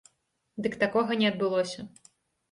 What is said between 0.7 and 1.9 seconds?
такога не адбылося.